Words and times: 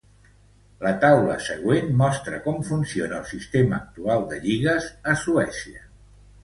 La 0.85 0.93
taula 1.03 1.35
següent 1.49 1.91
mostra 1.99 2.39
com 2.47 2.57
funciona 2.71 3.21
el 3.21 3.29
sistema 3.35 3.81
actual 3.83 4.27
de 4.35 4.43
lligues 4.49 4.93
a 5.15 5.19
Suècia. 5.29 5.89